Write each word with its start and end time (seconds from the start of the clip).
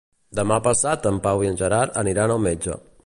Demà 0.37 0.55
passat 0.67 1.05
en 1.09 1.19
Pau 1.27 1.45
i 1.45 1.49
en 1.51 1.59
Gerard 1.61 2.01
aniran 2.03 2.35
al 2.37 2.43
metge. 2.47 2.81